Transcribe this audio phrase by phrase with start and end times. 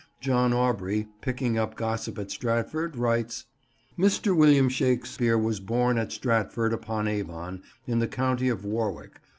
[0.19, 3.45] John Aubrey, picking up gossip at Stratford, writes—
[3.99, 4.35] "Mr.
[4.35, 9.19] William Shakespear was borne at Stratford upon Avon in the county of Warwick.